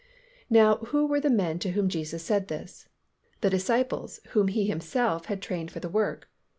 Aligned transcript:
Now 0.49 0.77
who 0.77 1.05
were 1.05 1.19
the 1.19 1.29
men 1.29 1.59
to 1.59 1.73
whom 1.73 1.87
Jesus 1.87 2.23
said 2.25 2.47
this? 2.47 2.89
The 3.41 3.51
disciples 3.51 4.19
whom 4.29 4.47
He 4.47 4.65
Himself 4.65 5.25
had 5.25 5.43
trained 5.43 5.69
for 5.69 5.79
the 5.79 5.89
work. 5.89 6.27